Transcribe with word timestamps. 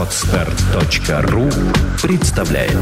Отстар.ру 0.00 1.50
представляет 2.02 2.72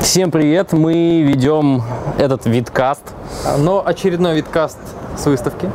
Всем 0.00 0.30
привет! 0.30 0.72
Мы 0.72 1.22
ведем 1.22 1.82
этот 2.18 2.46
видкаст. 2.46 3.02
Но 3.58 3.86
очередной 3.86 4.34
видкаст 4.36 4.78
с 5.16 5.24
выставки. 5.26 5.70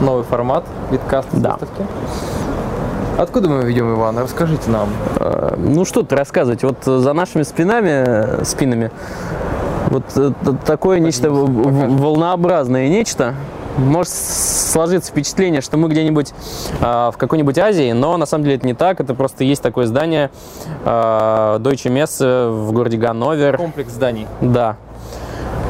Новый 0.00 0.22
формат 0.24 0.64
видкаст 0.90 1.28
с 1.32 1.40
Да. 1.40 1.52
выставки. 1.58 1.84
Откуда 3.18 3.48
мы 3.48 3.64
ведем, 3.64 3.92
Иван? 3.94 4.18
Расскажите 4.18 4.70
нам. 4.70 4.90
Э, 5.18 5.54
Ну 5.58 5.84
что 5.84 6.02
тут 6.02 6.12
рассказывать? 6.12 6.62
Вот 6.62 6.84
за 6.84 7.12
нашими 7.14 7.42
спинами, 7.42 8.44
спинами, 8.44 8.90
вот 9.90 10.04
э, 10.16 10.32
такое 10.64 10.98
нечто 10.98 11.30
в- 11.30 12.00
волнообразное 12.00 12.88
нечто. 12.88 13.34
Может 13.78 14.12
сложиться 14.12 15.10
впечатление, 15.10 15.60
что 15.60 15.76
мы 15.76 15.88
где-нибудь 15.88 16.32
э, 16.80 17.10
в 17.12 17.14
какой-нибудь 17.18 17.58
Азии, 17.58 17.92
но 17.92 18.16
на 18.16 18.24
самом 18.24 18.44
деле 18.44 18.56
это 18.56 18.66
не 18.66 18.74
так. 18.74 19.00
Это 19.00 19.14
просто 19.14 19.44
есть 19.44 19.62
такое 19.62 19.86
здание 19.86 20.30
э, 20.84 20.88
Deutsche 21.60 21.92
Messe 21.92 22.48
в 22.50 22.72
городе 22.72 22.96
Ганновер. 22.96 23.56
Комплекс 23.58 23.92
зданий. 23.92 24.26
Да. 24.40 24.76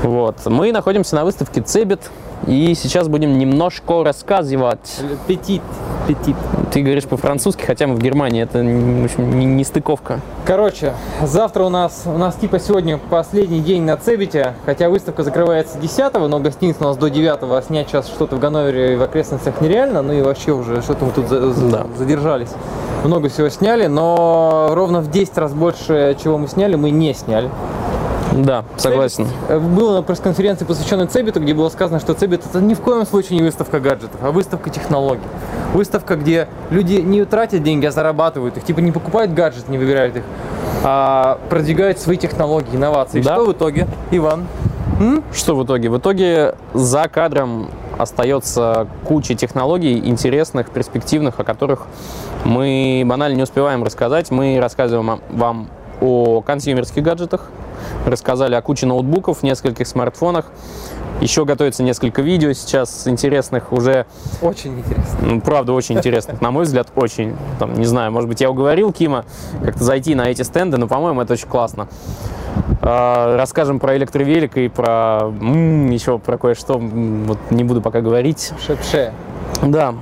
Вот. 0.02 0.37
Мы 0.47 0.70
находимся 0.70 1.17
на 1.17 1.25
выставке 1.25 1.61
Цебет, 1.62 2.11
и 2.47 2.75
сейчас 2.75 3.09
будем 3.09 3.39
немножко 3.39 4.05
рассказывать. 4.05 5.01
Петит. 5.27 5.63
Петит. 6.07 6.37
Ты 6.73 6.83
говоришь 6.83 7.05
по-французски, 7.05 7.65
хотя 7.65 7.87
мы 7.87 7.95
в 7.97 7.99
Германии, 7.99 8.43
это 8.43 8.59
в 8.59 9.05
общем, 9.05 9.39
не, 9.39 9.45
не 9.47 9.65
стыковка. 9.65 10.21
Короче, 10.45 10.93
завтра 11.23 11.65
у 11.65 11.69
нас, 11.69 12.03
у 12.07 12.17
нас 12.19 12.37
типа 12.37 12.59
сегодня 12.61 12.99
последний 12.99 13.61
день 13.61 13.83
на 13.83 13.97
Цебите, 13.97 14.55
хотя 14.65 14.89
выставка 14.89 15.23
закрывается 15.25 15.79
10 15.79 16.15
но 16.29 16.39
гостиница 16.39 16.85
у 16.85 16.89
нас 16.89 16.97
до 16.97 17.11
9 17.11 17.39
а 17.43 17.62
снять 17.62 17.89
сейчас 17.89 18.06
что-то 18.06 18.37
в 18.37 18.39
Ганновере 18.41 18.93
и 18.93 18.97
в 18.97 19.03
окрестностях 19.03 19.61
нереально, 19.61 20.03
ну 20.03 20.12
и 20.12 20.23
вообще 20.23 20.53
уже 20.53 20.83
что-то 20.83 21.06
мы 21.06 21.11
тут 21.12 21.28
за- 21.28 21.50
за- 21.53 21.71
Да. 21.71 21.87
задержались. 21.97 22.50
Много 23.05 23.28
всего 23.28 23.48
сняли, 23.48 23.87
но 23.87 24.71
ровно 24.73 25.00
в 25.00 25.11
10 25.11 25.37
раз 25.39 25.53
больше, 25.53 26.17
чего 26.23 26.39
мы 26.39 26.47
сняли, 26.48 26.77
мы 26.77 26.91
не 26.91 27.15
сняли. 27.15 27.50
Да, 28.37 28.65
согласен. 28.77 29.27
Э, 29.48 29.59
Было 29.59 29.97
на 29.97 30.03
пресс-конференции, 30.03 30.65
посвященной 30.65 31.06
Цебиту, 31.06 31.41
где 31.41 31.55
было 31.55 31.69
сказано, 31.69 32.01
что 32.01 32.15
Цебит 32.15 32.43
это 32.45 32.61
ни 32.61 32.75
в 32.75 32.81
коем 32.81 33.06
случае 33.06 33.39
не 33.39 33.45
выставка 33.45 33.81
гаджетов, 33.81 34.20
а 34.23 34.31
выставка 34.31 34.70
технологий. 34.70 35.27
Выставка, 35.73 36.17
где 36.17 36.48
люди 36.70 36.95
не 36.95 37.25
тратят 37.25 37.62
деньги, 37.62 37.87
а 37.87 37.91
зарабатывают 37.91 38.56
их. 38.56 38.65
Типа 38.65 38.81
не 38.81 38.93
покупают 38.93 39.33
гаджет, 39.33 39.69
не 39.69 39.78
выбирают 39.78 40.17
их, 40.17 40.23
а 40.84 41.39
продвигают 41.48 41.98
свои 41.98 42.17
технологии, 42.17 42.77
инновации. 42.77 43.20
Да. 43.23 43.34
Что 43.34 43.47
в 43.47 43.53
итоге, 43.53 43.89
Иван? 44.11 44.47
Что 45.33 45.56
в 45.56 45.65
итоге? 45.65 45.91
В 45.91 45.98
итоге 45.98 46.55
за 46.73 47.09
кадром 47.09 47.69
остается 47.98 48.87
куча 49.05 49.34
технологий 49.34 49.98
интересных, 49.98 50.71
перспективных, 50.71 51.39
о 51.39 51.45
которых 51.45 51.87
мы 52.45 53.03
банально 53.05 53.37
не 53.37 53.43
успеваем 53.43 53.84
рассказать. 53.84 54.31
Мы 54.31 54.59
рассказываем 54.61 55.21
вам 55.31 55.69
о 56.00 56.41
консюмерских 56.42 57.02
гаджетах, 57.02 57.48
рассказали 58.06 58.55
о 58.55 58.62
куче 58.62 58.86
ноутбуков, 58.86 59.42
нескольких 59.42 59.86
смартфонах. 59.86 60.47
Еще 61.20 61.47
готовится 61.47 61.83
несколько 61.83 62.20
видео 62.20 62.53
сейчас 62.53 63.08
интересных 63.08 63.72
уже 63.72 64.05
Очень 64.42 64.78
интересно. 64.80 65.19
Ну, 65.22 65.41
правда, 65.41 65.72
очень 65.72 65.97
интересных. 65.97 66.42
На 66.42 66.50
мой 66.50 66.64
взгляд, 66.64 66.88
очень. 66.94 67.34
Там, 67.58 67.72
не 67.75 67.86
знаю, 67.86 68.12
может 68.12 68.28
быть, 68.28 68.42
я 68.42 68.50
уговорил 68.50 68.92
Кима 68.92 69.25
как-то 69.64 69.83
зайти 69.83 70.14
на 70.14 70.28
эти 70.28 70.42
стенды, 70.42 70.77
но, 70.77 70.86
по-моему, 70.86 71.22
это 71.22 71.33
очень 71.33 71.48
классно. 71.48 71.88
А, 72.83 73.38
Расскажем 73.38 73.81
про 73.81 73.97
электровелик 73.97 74.58
и 74.58 74.69
про 74.69 75.33
еще 75.91 76.19
про 76.19 76.36
кое-что. 76.36 76.78
Вот 76.78 77.38
не 77.50 77.64
буду 77.64 77.81
пока 77.81 78.03
говорить. 78.03 78.53
Шепше. 78.64 79.12
Да. 79.62 79.94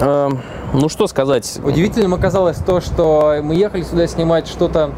Э, 0.00 0.30
Ну 0.72 0.88
что 0.88 1.06
сказать? 1.06 1.60
Удивительным 1.62 2.14
оказалось 2.14 2.56
то, 2.56 2.80
что 2.80 3.36
мы 3.42 3.54
ехали 3.54 3.82
сюда 3.82 4.06
снимать 4.06 4.48
что-то 4.48 4.92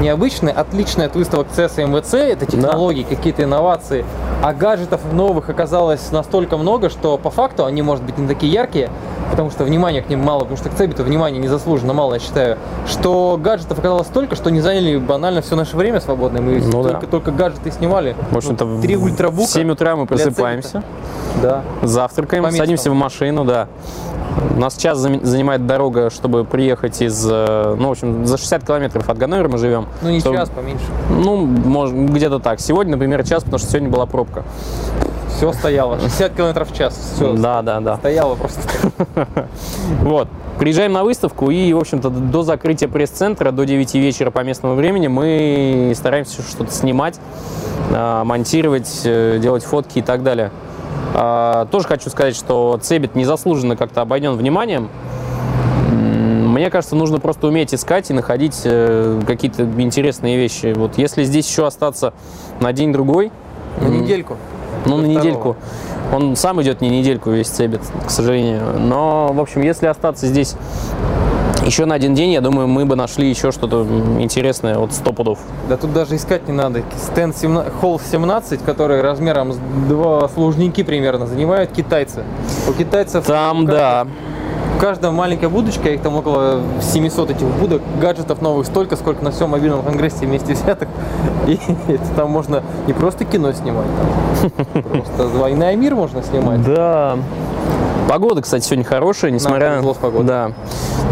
необычное, 0.00 0.52
отличное 0.52 1.06
от 1.06 1.16
выставок 1.16 1.48
CES 1.56 1.82
и 1.82 1.84
МВЦ, 1.84 2.14
это 2.14 2.46
технологии, 2.46 3.02
какие-то 3.02 3.44
инновации, 3.44 4.04
а 4.42 4.52
гаджетов 4.52 5.00
новых 5.12 5.48
оказалось 5.48 6.12
настолько 6.12 6.56
много, 6.56 6.90
что 6.90 7.18
по 7.18 7.30
факту 7.30 7.64
они, 7.64 7.82
может 7.82 8.04
быть, 8.04 8.18
не 8.18 8.28
такие 8.28 8.52
яркие, 8.52 8.90
потому 9.30 9.50
что 9.50 9.64
внимания 9.64 10.02
к 10.02 10.08
ним 10.08 10.20
мало, 10.20 10.40
потому 10.40 10.56
что 10.56 10.68
к 10.68 10.74
Цебиту 10.74 11.02
внимания 11.02 11.38
незаслуженно 11.38 11.92
мало, 11.92 12.14
я 12.14 12.20
считаю, 12.20 12.58
что 12.86 13.38
гаджетов 13.42 13.78
оказалось 13.78 14.06
столько, 14.06 14.36
что 14.36 14.50
не 14.50 14.60
заняли 14.60 14.96
банально 14.98 15.40
все 15.42 15.56
наше 15.56 15.76
время 15.76 16.00
свободное, 16.00 16.40
мы 16.40 16.60
Ну 16.60 16.82
да. 16.82 16.90
только, 16.90 17.06
только 17.06 17.30
гаджеты 17.30 17.70
снимали. 17.70 18.14
В 18.30 18.36
общем-то, 18.36 18.64
Вот 18.64 18.82
три 18.82 18.96
в 18.96 19.04
ультрабука. 19.04 19.48
7 19.48 19.70
утра 19.70 19.96
мы 19.96 20.06
просыпаемся, 20.06 20.82
Да. 21.46 21.62
завтракаем, 21.86 22.42
По 22.42 22.48
местам. 22.48 22.64
садимся 22.66 22.90
в 22.90 22.94
машину, 22.94 23.44
да. 23.44 23.68
У 24.54 24.58
нас 24.60 24.76
час 24.76 24.98
занимает 24.98 25.66
дорога, 25.66 26.10
чтобы 26.10 26.44
приехать 26.44 27.00
из, 27.00 27.26
э, 27.30 27.74
ну, 27.78 27.88
в 27.88 27.90
общем, 27.92 28.26
за 28.26 28.36
60 28.36 28.66
километров 28.66 29.08
от 29.08 29.16
Ганновера 29.16 29.48
мы 29.48 29.58
живем. 29.58 29.86
Ну 30.02 30.10
не 30.10 30.20
Чтобы- 30.20 30.36
час, 30.36 30.50
поменьше. 30.50 30.84
Ну, 31.10 31.36
может, 31.46 31.94
где-то 31.94 32.38
так. 32.38 32.60
Сегодня, 32.60 32.92
например, 32.92 33.24
час, 33.26 33.44
потому 33.44 33.58
что 33.58 33.68
сегодня 33.68 33.88
была 33.88 34.06
пробка. 34.06 34.44
Все 35.36 35.52
стояло. 35.52 35.98
60 36.00 36.34
километров 36.34 36.70
в 36.70 36.76
час. 36.76 37.12
Все. 37.14 37.32
Да, 37.34 37.62
да, 37.62 37.80
да. 37.80 37.96
Стояло 37.96 38.34
просто. 38.34 38.60
Вот. 40.02 40.28
Приезжаем 40.58 40.92
на 40.94 41.04
выставку 41.04 41.50
и, 41.50 41.72
в 41.74 41.78
общем-то, 41.78 42.08
до 42.08 42.42
закрытия 42.42 42.88
пресс-центра, 42.88 43.50
до 43.52 43.64
9 43.66 43.94
вечера 43.96 44.30
по 44.30 44.40
местному 44.40 44.74
времени 44.74 45.06
мы 45.06 45.92
стараемся 45.94 46.40
что-то 46.40 46.72
снимать, 46.72 47.20
а, 47.92 48.24
монтировать, 48.24 49.02
э, 49.04 49.38
делать 49.38 49.64
фотки 49.64 49.98
и 49.98 50.02
так 50.02 50.22
далее. 50.22 50.50
А, 51.14 51.66
Тоже 51.66 51.86
хочу 51.86 52.10
сказать, 52.10 52.36
что 52.36 52.78
Цебит 52.82 53.14
незаслуженно 53.14 53.76
как-то 53.76 54.02
обойден 54.02 54.32
вниманием. 54.36 54.88
Мне 55.90 56.70
кажется, 56.70 56.96
нужно 56.96 57.18
просто 57.20 57.46
уметь 57.48 57.74
искать 57.74 58.10
и 58.10 58.14
находить 58.14 58.62
э, 58.64 59.20
какие-то 59.26 59.64
интересные 59.78 60.36
вещи. 60.38 60.72
Вот 60.74 60.96
если 60.96 61.22
здесь 61.24 61.46
еще 61.48 61.66
остаться 61.66 62.14
на 62.60 62.72
день-другой, 62.72 63.30
На 63.80 63.88
недельку. 63.88 64.36
ну, 64.86 64.96
на 64.96 65.02
второго. 65.02 65.06
недельку. 65.06 65.56
Он 66.14 66.34
сам 66.36 66.62
идет 66.62 66.80
не 66.80 66.88
недельку 66.88 67.30
весь 67.30 67.48
цебит, 67.48 67.80
к 68.06 68.10
сожалению. 68.10 68.78
Но, 68.78 69.32
в 69.34 69.40
общем, 69.40 69.60
если 69.62 69.86
остаться 69.86 70.26
здесь 70.26 70.54
еще 71.64 71.84
на 71.86 71.94
один 71.94 72.14
день, 72.14 72.30
я 72.32 72.40
думаю, 72.40 72.68
мы 72.68 72.84
бы 72.84 72.96
нашли 72.96 73.28
еще 73.28 73.50
что-то 73.50 73.86
интересное 74.20 74.78
от 74.78 74.92
100 74.92 75.12
пудов. 75.12 75.38
Да 75.68 75.76
тут 75.76 75.92
даже 75.92 76.16
искать 76.16 76.46
не 76.48 76.54
надо. 76.54 76.82
Стенд 76.96 77.36
17, 77.36 77.72
холл 77.80 78.00
17, 78.00 78.62
который 78.62 79.00
размером 79.00 79.52
с 79.52 79.56
два 79.88 80.28
служники 80.28 80.82
примерно 80.82 81.26
занимают 81.26 81.70
китайцы. 81.72 82.22
У 82.68 82.72
китайцев 82.72 83.24
Там, 83.26 83.64
у 83.64 83.66
каждого- 83.66 83.78
да, 83.78 84.06
у 84.76 84.78
каждого 84.78 85.10
маленькая 85.12 85.48
будочка, 85.48 85.88
их 85.88 86.02
там 86.02 86.16
около 86.16 86.60
700 86.82 87.30
этих 87.30 87.46
будок, 87.46 87.80
гаджетов 88.00 88.42
новых 88.42 88.66
столько, 88.66 88.96
сколько 88.96 89.24
на 89.24 89.30
всем 89.30 89.50
мобильном 89.50 89.82
конгрессе 89.82 90.26
вместе 90.26 90.52
взятых. 90.52 90.88
И 91.46 91.58
это 91.88 92.04
там 92.14 92.30
можно 92.30 92.62
не 92.86 92.92
просто 92.92 93.24
кино 93.24 93.52
снимать, 93.52 93.86
там 94.74 94.82
просто 94.82 95.26
«Война 95.28 95.72
и 95.72 95.76
мир» 95.76 95.94
можно 95.94 96.22
снимать. 96.22 96.62
Да. 96.62 97.16
Погода, 98.08 98.40
кстати, 98.42 98.64
сегодня 98.64 98.84
хорошая, 98.84 99.30
несмотря 99.32 99.82
с 99.82 99.96
погодой. 99.96 100.26
Да. 100.26 100.52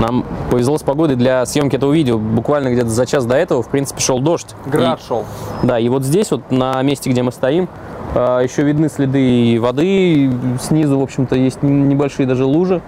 Нам 0.00 0.24
повезло 0.50 0.76
с 0.78 0.82
погодой 0.82 1.16
для 1.16 1.46
съемки 1.46 1.76
этого 1.76 1.92
видео. 1.92 2.18
Буквально 2.18 2.68
где-то 2.72 2.88
за 2.88 3.06
час 3.06 3.24
до 3.26 3.36
этого, 3.36 3.62
в 3.62 3.68
принципе, 3.68 4.00
шел 4.00 4.18
дождь. 4.20 4.54
Град 4.66 5.00
И- 5.00 5.06
шел. 5.06 5.24
Да, 5.62 5.78
и 5.78 5.88
вот 5.88 6.02
здесь, 6.04 6.30
вот 6.30 6.50
на 6.50 6.80
месте, 6.82 7.10
где 7.10 7.22
мы 7.22 7.32
стоим, 7.32 7.68
а, 8.14 8.40
еще 8.40 8.62
видны 8.62 8.88
следы 8.88 9.58
воды. 9.60 10.30
Снизу, 10.60 10.98
в 10.98 11.02
общем-то, 11.02 11.36
есть 11.36 11.62
небольшие 11.62 12.26
даже 12.26 12.44
лужи. 12.44 12.82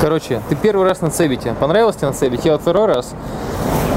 Короче, 0.00 0.40
ты 0.48 0.56
первый 0.56 0.86
раз 0.86 1.00
на 1.00 1.10
Цебите. 1.10 1.54
Понравилось 1.58 1.96
тебе 1.96 2.08
на 2.08 2.14
Цебите? 2.14 2.42
Я 2.46 2.52
вот 2.52 2.62
второй 2.62 2.86
раз. 2.86 3.14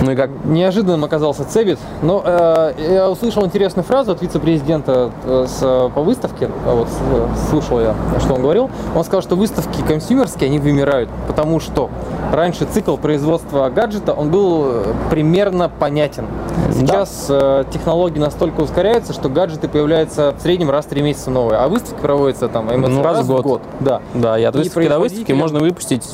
Ну 0.01 0.11
и 0.11 0.15
как? 0.15 0.29
Неожиданным 0.45 1.03
оказался 1.03 1.45
Цебит, 1.45 1.79
но 2.01 2.21
э, 2.25 2.73
я 2.77 3.09
услышал 3.09 3.45
интересную 3.45 3.85
фразу 3.85 4.11
от 4.11 4.21
вице-президента 4.21 5.11
э, 5.23 5.45
с, 5.47 5.59
по 5.93 6.01
выставке, 6.01 6.49
а 6.65 6.75
вот 6.75 6.87
э, 6.87 7.27
слушал 7.49 7.79
я, 7.79 7.95
что 8.19 8.33
он 8.33 8.41
говорил. 8.41 8.69
Он 8.95 9.03
сказал, 9.03 9.21
что 9.21 9.35
выставки 9.35 9.81
консюмерские, 9.87 10.47
они 10.47 10.59
вымирают, 10.59 11.09
потому 11.27 11.59
что 11.59 11.89
раньше 12.31 12.65
цикл 12.65 12.97
производства 12.97 13.69
гаджета, 13.69 14.13
он 14.13 14.31
был 14.31 14.65
э, 14.67 14.93
примерно 15.09 15.69
понятен. 15.69 16.25
Сейчас 16.71 17.27
э, 17.29 17.63
технологии 17.71 18.19
настолько 18.19 18.61
ускоряются, 18.61 19.13
что 19.13 19.29
гаджеты 19.29 19.67
появляются 19.67 20.33
в 20.37 20.41
среднем 20.41 20.69
раз 20.71 20.85
в 20.85 20.89
три 20.89 21.01
месяца 21.01 21.31
новые, 21.31 21.59
а 21.59 21.67
выставки 21.67 22.01
проводятся 22.01 22.47
там 22.47 22.67
Ну, 22.67 23.03
раз 23.03 23.25
в 23.25 23.41
год. 23.41 23.61
Да. 23.79 24.01
Да, 24.13 24.37
и 24.37 24.43
от 24.43 24.55
выставки 24.55 24.87
до 24.87 24.99
выставки 24.99 25.31
можно 25.31 25.59
выпустить 25.59 26.05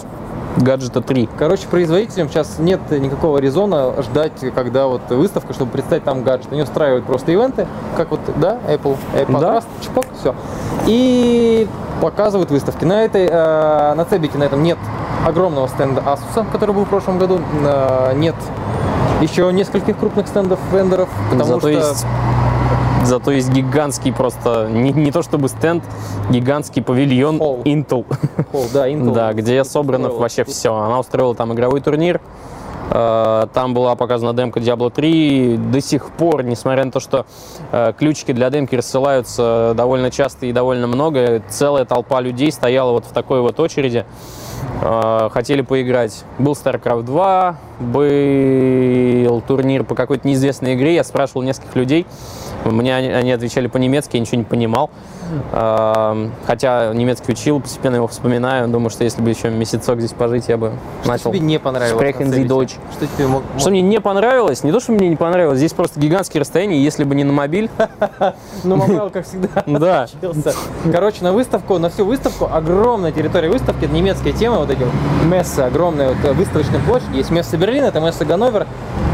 гаджета 0.57 1.01
3. 1.01 1.29
Короче, 1.37 1.67
производителям 1.67 2.29
сейчас 2.29 2.59
нет 2.59 2.79
никакого 2.91 3.37
резона 3.37 4.01
ждать, 4.01 4.33
когда 4.53 4.87
вот 4.87 5.01
выставка, 5.09 5.53
чтобы 5.53 5.71
представить 5.71 6.03
там 6.03 6.23
гаджет. 6.23 6.51
Они 6.51 6.61
устраивают 6.61 7.05
просто 7.05 7.31
ивенты, 7.31 7.67
как 7.97 8.11
вот, 8.11 8.19
да, 8.37 8.57
Apple, 8.67 8.97
Apple 9.13 9.39
Да. 9.39 9.57
Podcast, 9.57 9.65
чпок, 9.81 10.05
все. 10.19 10.35
И 10.85 11.67
показывают 12.01 12.51
выставки. 12.51 12.85
На 12.85 13.03
этой, 13.03 13.27
э, 13.27 13.93
на 13.95 14.05
Цебике 14.05 14.37
на 14.37 14.43
этом 14.43 14.63
нет 14.63 14.77
огромного 15.25 15.67
стенда 15.67 16.01
Asus, 16.01 16.45
который 16.51 16.73
был 16.73 16.85
в 16.85 16.89
прошлом 16.89 17.19
году. 17.19 17.39
Э, 17.63 18.13
нет 18.15 18.35
еще 19.21 19.51
нескольких 19.53 19.97
крупных 19.97 20.27
стендов 20.27 20.59
вендоров, 20.73 21.09
потому 21.29 21.45
Зато 21.45 21.59
что 21.59 21.69
есть 21.69 22.05
Зато 23.03 23.31
есть 23.31 23.49
гигантский 23.51 24.13
просто, 24.13 24.67
не, 24.69 24.91
не 24.91 25.11
то 25.11 25.21
чтобы 25.23 25.47
стенд, 25.49 25.83
гигантский 26.29 26.81
павильон 26.83 27.39
Холл. 27.39 27.61
Intel. 27.63 28.05
Холл, 28.51 28.65
да, 28.73 28.89
Intel. 28.89 29.11
Да, 29.13 29.33
где 29.33 29.63
собрано 29.63 30.05
устроила. 30.05 30.21
вообще 30.21 30.43
все. 30.45 30.73
Она 30.75 30.99
устроила 30.99 31.33
там 31.35 31.51
игровой 31.53 31.81
турнир. 31.81 32.21
Э, 32.91 33.47
Там 33.53 33.73
была 33.73 33.95
показана 33.95 34.33
демка 34.33 34.59
Diablo 34.59 34.91
3. 34.91 35.57
До 35.57 35.81
сих 35.81 36.09
пор, 36.11 36.43
несмотря 36.43 36.85
на 36.85 36.91
то, 36.91 36.99
что 36.99 37.25
э, 37.71 37.93
ключики 37.97 38.33
для 38.33 38.49
демки 38.49 38.75
рассылаются 38.75 39.73
довольно 39.75 40.11
часто 40.11 40.45
и 40.45 40.51
довольно 40.51 40.87
много, 40.87 41.41
целая 41.49 41.85
толпа 41.85 42.21
людей 42.21 42.51
стояла 42.51 42.91
вот 42.91 43.05
в 43.05 43.11
такой 43.13 43.41
вот 43.41 43.59
очереди. 43.59 44.05
Э, 44.83 45.29
Хотели 45.31 45.61
поиграть. 45.61 46.23
Был 46.37 46.53
StarCraft 46.53 47.03
2, 47.03 47.55
был 47.79 49.41
турнир 49.41 49.83
по 49.85 49.95
какой-то 49.95 50.27
неизвестной 50.27 50.75
игре. 50.75 50.93
Я 50.95 51.03
спрашивал 51.03 51.41
нескольких 51.41 51.75
людей. 51.75 52.05
Мне 52.65 52.95
они, 52.95 53.31
отвечали 53.31 53.67
по-немецки, 53.67 54.15
я 54.17 54.21
ничего 54.21 54.37
не 54.37 54.43
понимал. 54.43 54.89
Э, 55.51 56.29
Хотя 56.45 56.93
немецкий 56.93 57.31
учил, 57.31 57.59
постепенно 57.59 57.95
его 57.95 58.07
вспоминаю. 58.07 58.67
Думаю, 58.67 58.89
что 58.89 59.03
если 59.03 59.21
бы 59.21 59.29
еще 59.29 59.49
месяцок 59.49 59.99
здесь 59.99 60.13
пожить, 60.13 60.47
я 60.49 60.57
бы 60.57 60.73
Что 61.01 61.11
начал 61.11 61.31
тебе 61.31 61.39
не 61.39 61.59
понравилось? 61.59 62.01
Sprechen? 62.03 62.47
Deutsch. 62.47 62.73
Что 62.91 63.07
тебе 63.07 63.27
мог- 63.27 63.43
что 63.57 63.69
мне 63.69 63.81
не 63.81 63.99
понравилось, 63.99 64.63
не 64.63 64.71
то, 64.71 64.79
что 64.79 64.91
мне 64.91 65.09
не 65.09 65.15
понравилось, 65.15 65.57
здесь 65.57 65.73
просто 65.73 65.99
гигантские 65.99 66.41
расстояния, 66.41 66.81
если 66.81 67.03
бы 67.03 67.15
не 67.15 67.23
на 67.23 67.33
мобиль. 67.33 67.69
Ну, 68.63 68.75
мобайл, 68.75 69.09
как 69.09 69.25
всегда, 69.25 69.63
Да. 69.65 70.07
Короче, 70.91 71.23
на 71.23 71.31
выставку, 71.33 71.77
на 71.79 71.89
всю 71.89 72.05
выставку, 72.05 72.47
огромная 72.51 73.11
территория 73.11 73.49
выставки, 73.49 73.85
это 73.85 73.93
немецкая 73.93 74.33
тема, 74.33 74.57
вот 74.57 74.69
эти 74.69 74.85
мессы, 75.25 75.59
огромная 75.61 76.09
вот, 76.09 76.17
э, 76.23 76.33
выставочная 76.33 76.79
площадь. 76.81 77.07
Есть 77.13 77.31
место 77.31 77.57
Берлин, 77.57 77.85
это 77.85 77.99
место 77.99 78.25
Ганновер, 78.25 78.67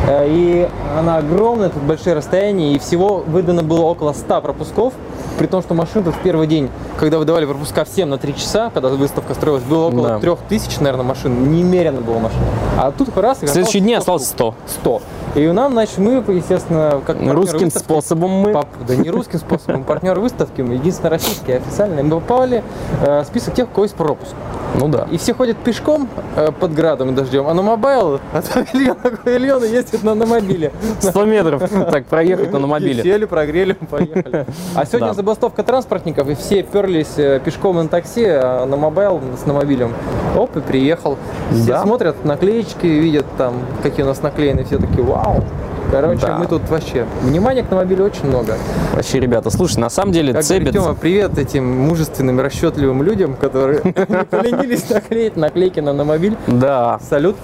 и 0.10 0.68
она 0.98 1.18
огромная, 1.18 1.70
тут 1.70 1.84
большие 1.84 2.16
расстояния, 2.16 2.74
и 2.74 2.80
всего 2.80 3.24
выдано 3.28 3.64
было 3.64 3.82
около 3.82 4.14
100 4.14 4.42
пропусков, 4.42 4.94
при 5.38 5.48
том, 5.48 5.62
что 5.62 5.74
машин 5.74 6.04
тут 6.04 6.16
в 6.16 6.20
первый 6.20 6.48
день, 6.48 6.70
когда 7.00 7.18
выдавали 7.20 7.46
пропуска 7.46 7.86
всем 7.86 8.10
на 8.10 8.18
3 8.18 8.36
часа, 8.36 8.70
когда 8.74 8.90
выставка 8.90 9.34
строилась, 9.34 9.64
было 9.64 9.88
около 9.88 10.10
Да. 10.10 10.20
3000, 10.20 10.80
наверное, 10.80 11.06
машин, 11.06 11.52
немерено 11.52 12.02
было 12.02 12.20
машин. 12.20 12.40
А 12.78 12.92
тут 12.92 13.16
раз, 13.18 13.42
В 13.42 13.48
следующие 13.48 13.82
дни 13.82 13.94
осталось 13.94 14.24
осталось 14.24 14.56
100. 14.68 14.82
100. 14.82 15.02
И 15.36 15.48
нам, 15.50 15.74
значит, 15.74 15.98
мы, 16.00 16.24
естественно, 16.30 17.02
как 17.06 17.18
Русским 17.20 17.66
выставки, 17.66 17.84
способом 17.84 18.32
мы. 18.32 18.54
Пап- 18.54 18.68
да 18.88 18.96
не 18.96 19.10
русским 19.10 19.38
способом, 19.40 19.84
партнер 19.84 20.20
выставки, 20.20 20.62
мы 20.62 20.76
единственный 20.76 21.12
российский 21.12 21.54
официальный. 21.54 22.02
Мы 22.02 22.10
попали 22.20 22.64
э, 23.04 23.22
в 23.22 23.26
список 23.26 23.54
тех, 23.54 23.68
у 23.68 23.72
кого 23.72 23.84
есть 23.84 23.96
пропуск. 23.96 24.32
Ну 24.80 24.88
да. 24.88 25.08
И 25.12 25.18
все 25.18 25.34
ходят 25.34 25.58
пешком 25.58 26.08
э, 26.36 26.52
под 26.52 26.74
градом 26.74 27.10
и 27.10 27.12
дождем, 27.14 27.48
а 27.48 27.54
на 27.54 27.62
мобайл 27.62 28.20
от 28.34 28.46
павильона 28.50 28.96
к 29.04 29.24
павильону 29.24 29.66
ездят 29.66 30.04
на, 30.04 30.16
на 30.16 30.26
мобиле. 30.26 30.72
100 31.02 31.26
метров 31.26 31.70
так 31.92 32.06
проехать 32.06 32.52
на 32.52 32.60
мобиле. 32.60 33.04
Сели, 33.04 33.26
прогрели, 33.26 33.74
поехали. 33.74 34.46
А 34.76 34.86
сегодня 34.86 35.08
Да. 35.10 35.14
Забастовка 35.28 35.62
транспортников, 35.62 36.30
и 36.30 36.36
все 36.36 36.64
перлись 36.64 37.18
э, 37.18 37.42
пешком 37.44 37.76
на 37.76 37.90
такси, 37.90 38.24
а 38.26 38.66
на 38.66 38.78
мобайл 38.78 39.20
с 39.44 39.46
мобилем. 39.46 39.94
Оп, 40.38 40.56
и 40.56 40.62
приехал. 40.62 41.18
Все 41.52 41.74
Да. 41.74 41.84
смотрят 41.84 42.24
наклеечки, 42.24 42.88
видят 42.88 43.26
там, 43.38 43.56
какие 43.84 44.06
у 44.06 44.08
нас 44.08 44.22
наклеены, 44.22 44.64
все 44.64 44.78
такие, 44.78 45.04
вау. 45.04 45.44
Короче, 45.92 46.28
Да. 46.28 46.38
мы 46.38 46.48
тут 46.48 46.70
вообще... 46.70 47.06
Внимания 47.24 47.64
к 47.64 47.72
на 47.72 47.78
мобиле 47.78 48.06
очень 48.06 48.28
много. 48.28 48.56
Вообще, 48.94 49.20
ребята, 49.20 49.50
слушай, 49.50 49.80
на 49.80 49.90
самом 49.90 50.14
деле 50.14 50.32
Как 50.32 50.44
Цебит... 50.44 50.72
Тёма, 50.72 50.94
привет 50.96 51.38
этим 51.38 51.66
мужественным, 51.88 52.40
расчетливым 52.40 53.04
людям, 53.04 53.36
которые 53.36 53.80
поленились 54.32 54.90
наклеить 54.90 55.36
наклейки 55.36 55.82
на, 55.82 55.92
на 55.92 56.06
мобиль. 56.06 56.38
Да, 56.48 57.00
Салют. 57.10 57.36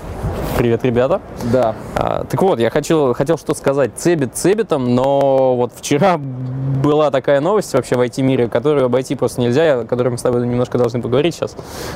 Привет, 0.57 0.83
ребята. 0.83 1.21
Да. 1.51 1.75
А, 1.95 2.23
так 2.25 2.41
вот, 2.41 2.59
я 2.59 2.69
хочу, 2.69 3.13
хотел 3.13 3.37
что 3.37 3.53
сказать. 3.53 3.91
Цебит 3.95 4.35
цебитом, 4.35 4.95
но 4.95 5.55
вот 5.55 5.71
вчера 5.75 6.17
была 6.17 7.11
такая 7.11 7.39
новость 7.41 7.73
вообще 7.73 7.95
в 7.95 8.01
IT-мире, 8.01 8.47
которую 8.47 8.85
обойти 8.85 9.15
просто 9.15 9.41
нельзя, 9.41 9.81
о 9.81 9.85
которой 9.85 10.09
мы 10.09 10.17
с 10.17 10.21
тобой 10.21 10.45
немножко 10.45 10.77
должны 10.77 11.01
поговорить 11.01 11.35
сейчас, 11.35 11.55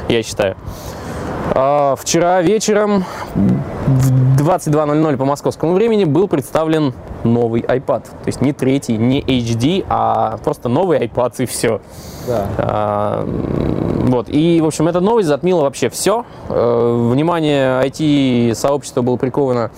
я 0.10 0.24
считаю. 0.24 0.56
А, 1.54 1.96
вчера 1.96 2.42
вечером 2.42 3.06
в 3.36 4.42
22.00 4.42 5.18
по 5.18 5.26
московскому 5.26 5.74
времени 5.74 6.04
был 6.06 6.28
представлен 6.28 6.94
новый 7.24 7.62
iPad. 7.62 8.04
То 8.04 8.28
есть 8.28 8.42
не 8.42 8.54
третий, 8.54 8.98
не 8.98 9.22
HD, 9.22 9.86
а 9.90 10.38
просто 10.44 10.70
новый 10.70 11.00
iPad 11.00 11.34
и 11.40 11.46
все. 11.46 11.82
Да. 12.28 12.46
А, 12.58 13.26
Вот. 14.08 14.30
И, 14.30 14.62
в 14.62 14.66
общем, 14.66 14.88
эта 14.88 15.00
новость 15.02 15.28
затмила 15.28 15.62
вообще 15.62 15.90
все. 15.90 16.26
Э, 16.50 17.10
Внимание 17.12 17.82
IT-сообщества 17.84 19.02
было 19.02 19.18
приковано 19.18 19.72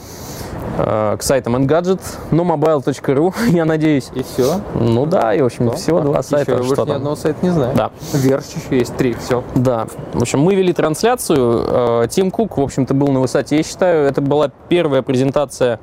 к 0.79 1.17
сайтам 1.21 1.55
Engadget, 1.55 1.99
но 2.31 2.43
mobile.ru, 2.43 3.33
я 3.49 3.65
надеюсь. 3.65 4.09
И 4.13 4.23
все. 4.23 4.61
Ну 4.75 5.05
да, 5.05 5.33
и, 5.33 5.41
в 5.41 5.45
общем, 5.45 5.71
всего 5.71 5.99
два 6.01 6.23
сайта. 6.23 6.53
Я 6.53 6.63
что 6.63 6.85
ни 6.85 6.91
одного 6.91 7.15
сайта 7.15 7.39
не 7.41 7.49
знаю. 7.49 7.75
Да. 7.75 7.91
Верш 8.13 8.45
еще 8.45 8.77
есть, 8.77 8.95
три, 8.95 9.13
все. 9.13 9.43
Да. 9.55 9.87
В 10.13 10.21
общем, 10.21 10.39
мы 10.39 10.55
вели 10.55 10.73
трансляцию. 10.73 11.65
Э, 12.03 12.07
Тим 12.09 12.31
Кук, 12.31 12.57
в 12.57 12.61
общем-то, 12.61 12.93
был 12.93 13.09
на 13.09 13.19
высоте. 13.19 13.57
Я 13.57 13.63
считаю, 13.63 14.05
это 14.07 14.21
была 14.21 14.51
первая 14.69 15.01
презентация 15.01 15.79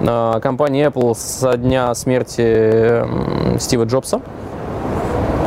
э, 0.00 0.40
компании 0.40 0.86
Apple 0.86 1.14
со 1.16 1.56
дня 1.56 1.94
смерти 1.94 3.04
Стива 3.58 3.84
Джобса. 3.84 4.20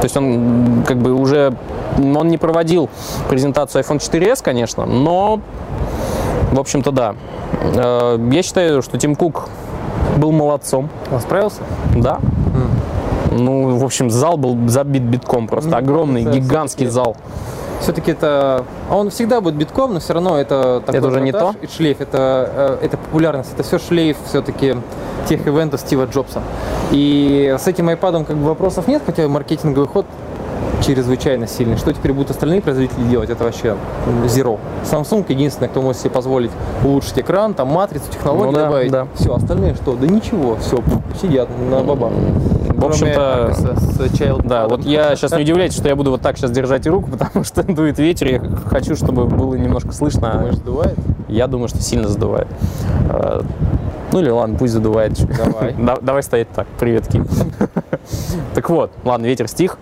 То 0.02 0.06
есть 0.06 0.18
он 0.18 0.84
как 0.86 0.98
бы 0.98 1.14
уже 1.14 1.56
он 1.98 2.28
не 2.28 2.38
проводил 2.38 2.90
презентацию 3.30 3.84
iPhone 3.84 4.00
4s, 4.00 4.44
конечно, 4.44 4.86
но 4.86 5.40
в 6.52 6.60
общем-то 6.60 6.92
да. 6.92 7.16
Э, 7.76 8.20
Я 8.32 8.44
считаю, 8.44 8.82
что 8.82 8.98
Тим 8.98 9.16
Кук 9.16 9.50
был 10.18 10.32
молодцом, 10.32 10.90
Он 11.12 11.20
справился? 11.20 11.62
да. 11.96 12.20
Ну, 13.32 13.78
в 13.78 13.84
общем, 13.84 14.12
зал 14.12 14.38
был 14.38 14.56
забит 14.68 15.02
битком 15.02 15.48
просто. 15.48 15.72
Ну, 15.72 15.78
Огромный, 15.78 16.22
это 16.22 16.38
гигантский 16.38 16.86
зал. 16.86 17.18
Все-таки 17.80 18.12
это... 18.12 18.64
Он 18.92 19.10
всегда 19.10 19.42
будет 19.42 19.56
битком, 19.56 19.94
но 19.94 20.00
все 20.00 20.14
равно 20.14 20.38
это... 20.38 20.82
такой 20.86 21.00
Это 21.00 21.08
уже 21.08 21.20
не 21.22 21.32
то? 21.32 21.56
И 21.62 21.68
шлейф, 21.68 22.00
это, 22.00 22.78
э, 22.82 22.86
это 22.86 22.98
популярность, 22.98 23.52
это 23.54 23.64
все 23.64 23.80
шлейф 23.80 24.18
все-таки 24.28 24.78
тех 25.28 25.46
ивентов 25.48 25.82
Стива 25.82 26.06
Джобса. 26.06 26.42
И 26.92 27.56
с 27.60 27.68
этим 27.68 27.90
iPad 27.90 28.26
как 28.26 28.38
бы 28.38 28.46
вопросов 28.46 28.88
нет, 28.88 29.02
хотя 29.06 29.28
маркетинговый 29.28 29.88
ход 29.88 30.06
чрезвычайно 30.84 31.48
сильный. 31.48 31.78
Что 31.78 31.94
теперь 31.94 32.14
будут 32.14 32.32
остальные 32.32 32.62
производители 32.62 33.04
делать? 33.04 33.30
Это 33.30 33.44
вообще 33.44 33.76
zero. 34.26 34.60
Samsung 34.84 35.26
единственный, 35.30 35.68
кто 35.70 35.82
может 35.82 36.02
себе 36.02 36.12
позволить 36.12 36.52
улучшить 36.84 37.18
экран, 37.20 37.54
там 37.54 37.70
матрицу, 37.70 38.06
технологии 38.12 38.52
Ну 38.52 38.52
да, 38.52 38.66
добавить. 38.66 38.92
да. 38.92 39.08
Все, 39.16 39.34
остальные 39.34 39.76
что? 39.76 39.94
Да 39.96 40.08
ничего, 40.08 40.58
все, 40.58 40.80
сидят 41.22 41.50
на 41.70 41.82
бабах. 41.82 42.12
В 42.76 42.86
общем-то, 42.86 43.56
Да, 44.44 44.68
вот 44.68 44.84
я 44.84 45.16
сейчас 45.16 45.32
не 45.32 45.44
удивляйтесь, 45.44 45.78
что 45.78 45.88
я 45.88 45.96
буду 45.96 46.12
вот 46.12 46.22
так 46.22 46.38
сейчас 46.38 46.52
держать 46.52 46.86
руку, 46.88 47.10
потому 47.18 47.44
что 47.46 47.64
дует 47.64 47.98
ветер, 48.00 48.28
я 48.28 48.42
хочу, 48.68 48.96
чтобы 48.96 49.26
было 49.26 49.56
немножко 49.56 49.92
слышно. 49.94 50.32
Думаешь, 50.34 50.56
сдувает? 50.56 50.96
Я 51.30 51.48
думаю, 51.48 51.70
что 51.70 51.82
сильно 51.82 52.08
задувает. 52.10 52.48
Ну 54.14 54.20
или 54.20 54.30
ладно, 54.30 54.56
пусть 54.60 54.74
задувает. 54.74 55.14
Давай. 55.36 55.74
Да- 55.78 55.98
Давай 56.00 56.22
стоять 56.22 56.48
так. 56.56 56.68
Привет, 56.80 57.08
Ким. 57.08 57.28
Так 58.54 58.70
вот, 58.70 58.92
ладно, 59.04 59.26
ветер 59.26 59.48
стих. 59.48 59.78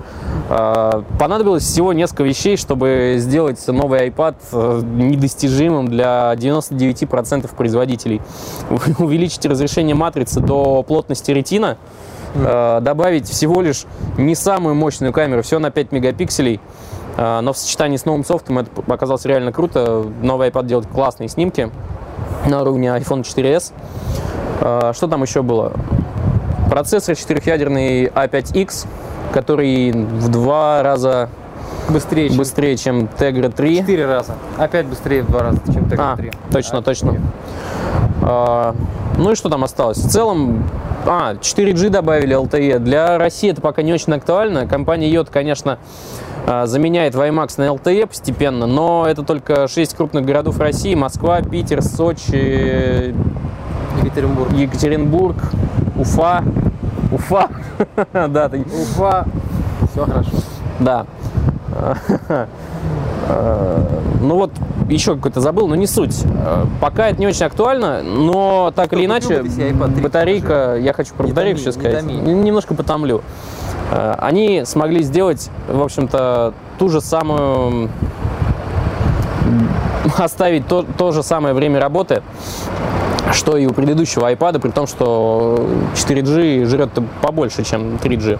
Э, 0.50 1.02
Понадобилось 1.20 1.64
всего 1.64 1.92
несколько 1.92 2.24
вещей, 2.24 2.56
чтобы 2.56 3.16
сделать 3.18 3.66
новый 3.68 4.08
iPad 4.08 4.36
э, 4.54 4.82
недостижимым 4.86 5.90
для 5.90 6.34
99% 6.36 7.54
производителей. 7.56 8.22
Увеличить 9.00 9.46
разрешение 9.46 9.96
матрицы 9.96 10.40
до 10.40 10.82
плотности 10.84 11.32
ретина, 11.32 11.78
э, 12.36 12.80
добавить 12.82 13.28
всего 13.28 13.62
лишь 13.62 13.84
не 14.18 14.36
самую 14.36 14.76
мощную 14.76 15.12
камеру, 15.12 15.42
все 15.42 15.60
на 15.60 15.72
5 15.72 15.92
мегапикселей, 15.92 16.62
э, 17.18 17.40
но 17.42 17.52
в 17.52 17.58
сочетании 17.58 17.98
с 17.98 18.06
новым 18.06 18.24
софтом 18.24 18.60
это 18.60 18.70
оказалось 18.88 19.26
реально 19.26 19.52
круто. 19.52 20.06
Новый 20.22 20.50
iPad 20.50 20.66
делает 20.68 20.88
классные 20.88 21.28
снимки 21.28 21.70
на 22.52 22.62
уровне 22.62 22.90
iPhone 22.90 23.24
4s. 23.24 23.72
Э, 24.60 24.92
Что 24.94 25.08
там 25.08 25.24
еще 25.24 25.42
было? 25.42 25.74
Процессор 26.70 27.16
четырехъядерный 27.16 28.06
A5X, 28.06 28.86
который 29.34 29.92
в 29.92 30.30
два 30.30 30.84
раза 30.84 31.30
Быстрее, 31.90 32.30
чем 32.30 32.38
быстрее, 32.38 32.78
чем 32.78 33.10
Tegra 33.18 33.52
3. 33.52 33.78
Четыре 33.80 34.06
раза. 34.06 34.34
Опять 34.58 34.86
быстрее 34.86 35.24
в 35.24 35.28
два 35.32 35.42
раза, 35.44 35.60
чем 35.74 35.84
Tegra 35.86 36.14
А, 36.14 36.16
3. 36.16 36.32
точно, 36.52 36.82
точно. 36.82 37.16
А, 38.22 38.76
ну 39.18 39.32
и 39.32 39.36
что 39.36 39.50
там 39.50 39.64
осталось? 39.64 39.98
В 39.98 40.10
целом, 40.10 40.70
а, 41.06 41.36
4G 41.42 41.90
добавили 41.90 42.36
LTE. 42.36 42.80
Для 42.80 43.18
России 43.18 43.50
это 43.52 43.62
пока 43.62 43.82
не 43.82 43.94
очень 43.94 44.14
актуально. 44.14 44.68
Компания 44.68 45.12
Yot, 45.12 45.30
конечно, 45.32 45.72
а, 45.74 45.80
заменяет 46.66 47.16
WiMAX 47.16 47.54
на 47.58 47.64
LTE 47.68 48.08
постепенно, 48.08 48.66
но 48.68 49.06
это 49.08 49.24
только 49.24 49.68
6 49.68 49.96
крупных 49.96 50.26
городов 50.26 50.60
России. 50.60 50.96
Москва, 50.96 51.42
Питер, 51.42 51.82
Сочи, 51.82 53.14
Екатеринбург. 54.04 54.52
Екатеринбург, 54.54 55.36
Уфа. 55.98 56.44
Уфа. 57.12 57.50
Да, 58.14 58.50
ты- 58.50 58.62
Уфа. 58.62 59.26
Все 59.92 60.06
хорошо. 60.06 60.30
Да. 60.80 61.06
Э, 61.76 62.46
Ну 64.22 64.36
вот, 64.36 64.52
еще 64.90 65.16
какой-то 65.16 65.42
забыл, 65.42 65.68
но 65.68 65.76
не 65.76 65.88
суть. 65.88 66.24
Э, 66.26 66.66
Пока 66.80 67.08
это 67.10 67.20
не 67.20 67.28
очень 67.28 67.46
актуально, 67.46 68.02
но 68.04 68.72
так 68.76 68.94
или 68.94 69.06
иначе, 69.06 69.38
бы 69.42 69.44
ты 69.44 69.50
себе 69.56 69.70
iPad 69.72 69.94
3, 69.94 70.04
батарейка, 70.04 70.76
я 70.80 70.94
хочу 70.94 71.14
про 71.16 71.28
батарейку 71.28 71.60
сейчас 71.60 71.76
сказать, 71.76 72.04
немножко 72.04 72.74
потомлю. 72.74 73.22
Э, 73.92 74.16
Они 74.18 74.64
смогли 74.66 75.04
сделать, 75.04 75.50
в 75.68 75.82
общем-то, 75.82 76.54
ту 76.80 76.90
же 76.90 77.02
самую 77.02 77.90
оставить 80.18 80.68
то, 80.68 80.84
то 80.98 81.12
же 81.12 81.24
самое 81.24 81.54
время 81.54 81.80
работы, 81.80 82.24
что 83.34 83.58
и 83.58 83.66
у 83.66 83.74
предыдущего 83.74 84.32
iPad, 84.32 84.60
при 84.60 84.70
том, 84.72 84.88
что 84.88 85.68
4G 85.96 86.66
жрет 86.66 86.90
побольше, 87.22 87.64
чем 87.64 87.96
3G. 87.96 88.40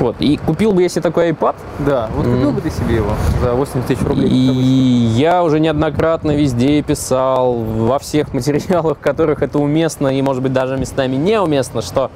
Вот. 0.00 0.16
И 0.20 0.36
купил 0.36 0.72
бы 0.72 0.82
я 0.82 0.88
себе 0.88 1.02
такой 1.02 1.30
iPad, 1.30 1.56
Да, 1.80 2.08
вот 2.14 2.24
купил 2.24 2.52
бы 2.52 2.60
ты 2.60 2.70
себе 2.70 2.96
его 2.96 3.10
за 3.42 3.52
80 3.52 3.86
тысяч 3.86 4.02
рублей? 4.02 4.28
и 4.28 4.34
я 4.34 5.42
уже 5.42 5.58
неоднократно 5.58 6.36
везде 6.36 6.82
писал, 6.82 7.54
во 7.54 7.98
всех 7.98 8.32
материалах, 8.32 8.98
в 8.98 9.00
которых 9.00 9.42
это 9.42 9.58
уместно 9.58 10.08
и, 10.08 10.22
может 10.22 10.42
быть, 10.42 10.52
даже 10.52 10.76
местами 10.76 11.16
неуместно, 11.16 11.82
что 11.82 12.10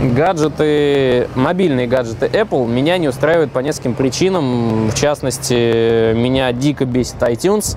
гаджеты, 0.00 1.28
мобильные 1.34 1.86
гаджеты 1.86 2.26
Apple 2.26 2.68
меня 2.68 2.98
не 2.98 3.08
устраивают 3.08 3.52
по 3.52 3.58
нескольким 3.58 3.94
причинам. 3.94 4.90
В 4.90 4.94
частности, 4.94 6.14
меня 6.14 6.52
дико 6.52 6.84
бесит 6.84 7.16
iTunes, 7.20 7.76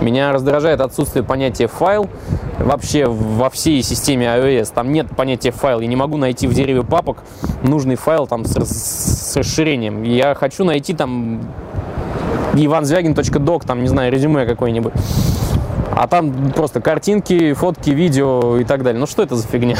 меня 0.00 0.32
раздражает 0.32 0.80
отсутствие 0.80 1.22
понятия 1.22 1.66
файл. 1.66 2.08
Вообще 2.58 3.06
во 3.06 3.50
всей 3.50 3.82
системе 3.82 4.26
iOS 4.26 4.72
там 4.74 4.92
нет 4.92 5.08
понятия 5.16 5.50
файл. 5.50 5.80
Я 5.80 5.86
не 5.86 5.96
могу 5.96 6.16
найти 6.16 6.46
в 6.46 6.54
дереве 6.54 6.82
папок 6.82 7.22
нужный 7.62 7.96
файл 7.96 8.26
там 8.26 8.44
с, 8.44 8.54
с 8.54 9.36
расширением. 9.36 10.02
Я 10.02 10.34
хочу 10.34 10.64
найти 10.64 10.94
там 10.94 11.40
ivanзвягин.док, 12.54 13.64
там, 13.64 13.82
не 13.82 13.88
знаю, 13.88 14.10
резюме 14.10 14.46
какое-нибудь. 14.46 14.92
А 15.92 16.06
там 16.06 16.52
просто 16.52 16.80
картинки, 16.80 17.52
фотки, 17.52 17.90
видео 17.90 18.58
и 18.58 18.64
так 18.64 18.82
далее. 18.82 19.00
Ну 19.00 19.06
что 19.06 19.22
это 19.22 19.36
за 19.36 19.46
фигня? 19.46 19.76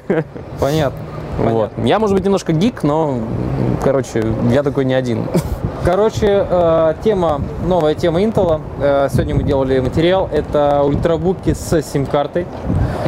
Понятно. 0.60 0.98
Вот. 1.38 1.70
Я, 1.82 1.98
может 1.98 2.14
быть, 2.16 2.24
немножко 2.24 2.52
гик, 2.52 2.82
но, 2.82 3.18
короче, 3.82 4.24
я 4.50 4.62
такой 4.62 4.84
не 4.84 4.94
один. 4.94 5.24
Короче, 5.84 6.46
э, 6.48 6.94
тема, 7.04 7.42
новая 7.66 7.94
тема 7.94 8.22
Intel. 8.22 8.60
Э, 8.80 9.08
Сегодня 9.12 9.34
мы 9.34 9.42
делали 9.42 9.80
материал. 9.80 10.28
Это 10.32 10.82
ультрабуки 10.82 11.52
с 11.52 11.82
сим-картой. 11.82 12.46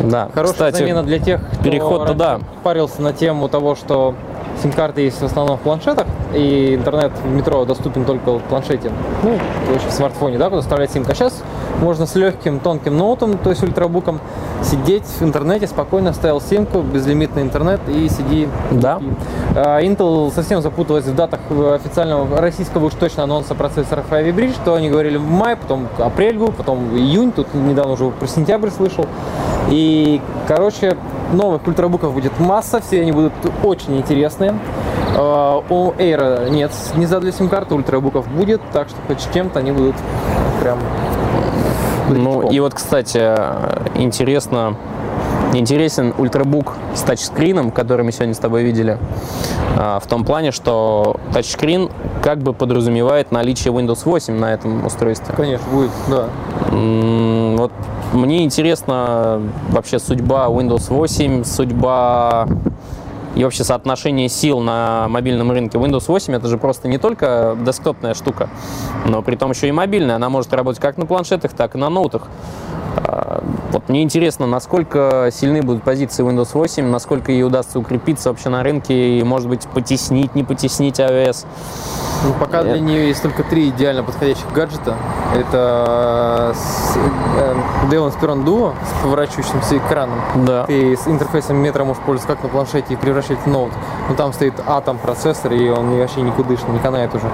Да, 0.02 0.28
Хорошая 0.34 0.52
кстати, 0.52 0.76
замена 0.78 1.02
для 1.02 1.18
тех, 1.18 1.40
кто 1.52 1.64
переход 1.64 2.06
туда. 2.06 2.40
парился 2.62 3.00
на 3.00 3.14
тему 3.14 3.48
того, 3.48 3.76
что 3.76 4.14
сим-карты 4.62 5.02
есть 5.02 5.20
в 5.20 5.24
основном 5.24 5.58
в 5.58 5.60
планшетах, 5.60 6.06
и 6.34 6.74
интернет 6.74 7.12
в 7.24 7.28
метро 7.28 7.64
доступен 7.64 8.04
только 8.04 8.38
в 8.38 8.42
планшете, 8.42 8.90
ну, 9.22 9.38
то 9.66 9.72
есть 9.72 9.86
в 9.86 9.92
смартфоне, 9.92 10.38
да, 10.38 10.48
куда 10.48 10.62
вставлять 10.62 10.92
симка. 10.92 11.14
Сейчас 11.14 11.42
можно 11.80 12.06
с 12.06 12.14
легким, 12.14 12.60
тонким 12.60 12.96
ноутом, 12.96 13.38
то 13.38 13.50
есть 13.50 13.62
ультрабуком, 13.62 14.20
сидеть 14.62 15.04
в 15.04 15.22
интернете, 15.22 15.66
спокойно 15.66 16.12
ставил 16.12 16.40
симку, 16.40 16.80
безлимитный 16.80 17.42
интернет 17.42 17.80
и 17.88 18.08
сиди. 18.08 18.48
Да. 18.70 19.00
А, 19.54 19.80
Intel 19.80 20.32
совсем 20.34 20.62
запуталась 20.62 21.04
в 21.04 21.14
датах 21.14 21.40
э, 21.50 21.74
официального 21.74 22.40
российского 22.40 22.86
уж 22.86 22.94
точно 22.94 23.24
анонса 23.24 23.54
процессоров 23.54 24.06
Ivy 24.10 24.34
Bridge, 24.34 24.54
что 24.54 24.74
они 24.74 24.88
говорили 24.88 25.16
в 25.16 25.28
мае, 25.28 25.56
потом 25.56 25.88
апрель 25.98 26.38
был, 26.38 26.52
потом 26.52 26.96
июнь, 26.96 27.32
тут 27.32 27.52
недавно 27.54 27.92
уже 27.92 28.10
про 28.10 28.26
сентябрь 28.26 28.70
слышал. 28.70 29.06
И, 29.70 30.20
короче, 30.46 30.96
новых 31.32 31.66
ультрабуков 31.66 32.12
будет 32.12 32.38
масса, 32.38 32.80
все 32.80 33.00
они 33.00 33.12
будут 33.12 33.32
очень 33.64 33.96
интересные. 33.96 34.54
А, 35.16 35.62
У 35.68 35.92
Air 35.92 36.50
нет 36.50 36.70
низа 36.96 37.20
для 37.20 37.32
сим-карты, 37.32 37.74
ультрабуков 37.74 38.28
будет, 38.28 38.60
так 38.72 38.88
что 38.88 38.98
хоть 39.06 39.20
с 39.20 39.28
чем-то 39.32 39.58
они 39.58 39.72
будут 39.72 39.96
прям... 40.60 40.78
Ну 42.08 42.48
и 42.50 42.60
вот, 42.60 42.74
кстати, 42.74 43.18
интересно, 43.96 44.76
интересен 45.52 46.14
ультрабук 46.16 46.74
с 46.94 47.00
тачскрином, 47.00 47.70
который 47.70 48.04
мы 48.04 48.12
сегодня 48.12 48.34
с 48.34 48.38
тобой 48.38 48.62
видели, 48.62 48.98
а, 49.76 49.98
в 49.98 50.06
том 50.06 50.24
плане, 50.24 50.52
что 50.52 51.16
тачскрин 51.32 51.90
как 52.22 52.38
бы 52.38 52.52
подразумевает 52.52 53.32
наличие 53.32 53.72
Windows 53.72 54.00
8 54.04 54.38
на 54.38 54.52
этом 54.52 54.86
устройстве. 54.86 55.34
Конечно, 55.34 55.66
будет, 55.70 55.90
да. 56.08 56.28
Вот 56.76 57.72
мне 58.12 58.44
интересна 58.44 59.40
вообще 59.70 59.98
судьба 59.98 60.46
Windows 60.48 60.90
8, 60.90 61.42
судьба 61.44 62.46
и 63.34 63.42
вообще 63.44 63.64
соотношение 63.64 64.28
сил 64.28 64.60
на 64.60 65.08
мобильном 65.08 65.50
рынке. 65.50 65.78
Windows 65.78 66.04
8 66.06 66.34
это 66.34 66.48
же 66.48 66.58
просто 66.58 66.88
не 66.88 66.98
только 66.98 67.56
десктопная 67.64 68.12
штука, 68.12 68.50
но 69.06 69.22
при 69.22 69.36
том 69.36 69.52
еще 69.52 69.68
и 69.68 69.72
мобильная. 69.72 70.16
Она 70.16 70.28
может 70.28 70.52
работать 70.52 70.80
как 70.80 70.98
на 70.98 71.06
планшетах, 71.06 71.54
так 71.54 71.74
и 71.76 71.78
на 71.78 71.88
ноутах. 71.88 72.28
Вот 73.76 73.90
мне 73.90 74.02
интересно, 74.02 74.46
насколько 74.46 75.28
сильны 75.30 75.60
будут 75.60 75.82
позиции 75.82 76.24
Windows 76.24 76.48
8, 76.54 76.86
насколько 76.86 77.30
ей 77.30 77.44
удастся 77.44 77.78
укрепиться 77.78 78.30
вообще 78.30 78.48
на 78.48 78.62
рынке 78.62 79.18
и, 79.18 79.22
может 79.22 79.50
быть, 79.50 79.68
потеснить, 79.68 80.34
не 80.34 80.44
потеснить 80.44 80.98
iOS. 80.98 81.44
Ну, 82.24 82.32
пока 82.40 82.62
для 82.62 82.78
нее 82.78 83.08
есть 83.08 83.20
только 83.20 83.42
три 83.42 83.68
идеально 83.68 84.02
подходящих 84.02 84.50
гаджета. 84.54 84.96
Это 85.34 86.54
э, 87.36 87.54
Dell 87.90 88.10
Inspiron 88.10 88.46
Duo 88.46 88.72
с 88.82 89.02
поворачивающимся 89.02 89.76
экраном. 89.76 90.20
Да. 90.46 90.64
Ты 90.64 90.96
с 90.96 91.06
интерфейсом 91.06 91.58
метро 91.58 91.84
можешь 91.84 92.02
пользоваться 92.02 92.34
как 92.34 92.44
на 92.44 92.48
планшете 92.48 92.94
и 92.94 92.96
превращать 92.96 93.40
в 93.40 93.46
ноут. 93.46 93.72
Но 94.08 94.14
там 94.14 94.32
стоит 94.32 94.54
Atom 94.58 94.96
процессор, 94.96 95.52
и 95.52 95.68
он 95.68 95.98
вообще 95.98 96.22
никудышный, 96.22 96.72
не 96.72 96.78
канает 96.78 97.14
уже. 97.14 97.30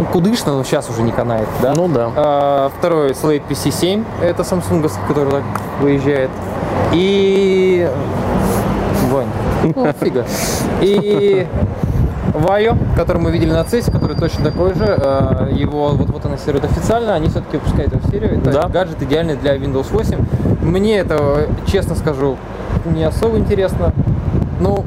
Ну, 0.00 0.06
кудышно, 0.06 0.56
но 0.56 0.64
сейчас 0.64 0.88
уже 0.88 1.02
не 1.02 1.12
канает, 1.12 1.46
да? 1.60 1.74
Ну 1.76 1.86
да. 1.86 2.10
А, 2.16 2.70
второй 2.78 3.10
Slate 3.10 3.42
PC7, 3.46 4.02
это 4.22 4.42
Samsung, 4.42 4.90
который 5.06 5.30
так 5.30 5.42
выезжает. 5.82 6.30
И... 6.94 7.86
Вань, 9.10 9.26
ну, 9.76 9.92
фига. 10.00 10.24
И 10.80 11.46
Вайо, 12.32 12.78
который 12.96 13.20
мы 13.20 13.30
видели 13.30 13.50
на 13.50 13.60
CES, 13.60 13.90
который 13.92 14.16
точно 14.16 14.44
такой 14.44 14.72
же, 14.72 14.86
э, 14.86 15.48
его 15.52 15.88
вот-вот 15.90 16.24
анонсируют 16.24 16.64
официально, 16.64 17.14
они 17.14 17.28
все-таки 17.28 17.58
выпускают 17.58 17.92
его 17.92 18.00
в 18.02 18.10
серию. 18.10 18.38
Это 18.38 18.52
Да. 18.52 18.68
гаджет 18.68 19.02
идеальный 19.02 19.36
для 19.36 19.54
Windows 19.56 19.88
8. 19.90 20.24
Мне 20.62 20.96
это, 20.96 21.46
честно 21.66 21.94
скажу, 21.94 22.38
не 22.86 23.04
особо 23.04 23.36
интересно. 23.36 23.92
Ну, 24.60 24.86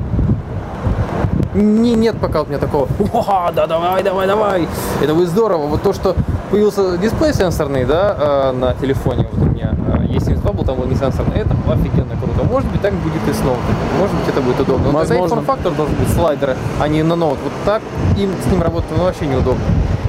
не, 1.56 1.96
нет 1.96 2.18
пока 2.20 2.42
у 2.42 2.46
меня 2.46 2.58
такого, 2.58 2.88
«Уха, 3.00 3.52
да 3.56 3.68
давай, 3.68 4.04
давай, 4.04 4.28
давай, 4.28 4.68
это 5.02 5.14
будет 5.14 5.30
здорово. 5.30 5.68
Вот 5.68 5.82
то, 5.82 5.94
что 5.94 6.16
появился 6.52 6.98
дисплей 6.98 7.34
сенсорный, 7.34 7.86
да, 7.86 8.16
э, 8.18 8.52
на 8.52 8.74
телефоне, 8.74 9.28
вот 9.32 9.42
у 9.42 9.46
меня 9.50 9.76
э, 10.00 10.06
E72 10.14 10.54
был, 10.54 10.64
там 10.64 10.78
был 10.78 10.86
не 10.86 10.96
сенсорный, 10.96 11.40
это 11.40 11.56
офигенно 11.70 12.16
круто. 12.18 12.44
Может 12.44 12.70
быть, 12.72 12.82
так 12.82 12.94
будет 12.94 13.28
и 13.28 13.34
с 13.34 13.40
ноутом. 13.40 13.76
Может 14.00 14.16
быть, 14.16 14.28
это 14.30 14.42
будет 14.42 14.60
удобно. 14.60 14.86
Тогда 14.86 15.00
и 15.00 15.20
Возможно. 15.20 15.28
форм-фактор 15.28 15.74
должен 15.74 15.96
быть 15.96 16.10
слайдеры, 16.10 16.56
а 16.80 16.88
не 16.88 17.04
на 17.04 17.16
ноут. 17.16 17.40
Вот 17.44 17.54
так 17.66 17.82
им 18.18 18.32
с 18.48 18.52
ним 18.52 18.62
работать 18.62 18.90
ну, 18.96 19.04
вообще 19.04 19.26
неудобно. 19.26 19.64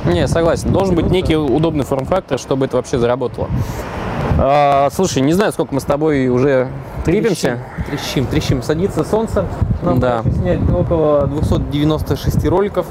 Не, 0.07 0.29
согласен. 0.29 0.71
Должен 0.71 0.95
быть 0.95 1.11
некий 1.11 1.37
удобный 1.37 1.85
форм-фактор, 1.85 2.39
чтобы 2.39 2.67
это 2.67 2.77
вообще 2.77 2.99
заработало. 2.99 3.49
А, 4.39 4.89
слушай, 4.93 5.23
не 5.23 5.33
знаю, 5.33 5.53
сколько 5.53 5.75
мы 5.75 5.81
с 5.81 5.85
тобой 5.85 6.29
уже 6.29 6.69
трипимся. 7.05 7.59
Трещим, 7.87 8.27
трещим, 8.27 8.27
трещим. 8.27 8.63
Садится 8.63 9.05
солнце. 9.05 9.45
Нам 9.83 10.01
Да. 10.01 10.23
снять 10.23 10.61
около 10.71 11.27
296 11.27 12.45
роликов 12.49 12.87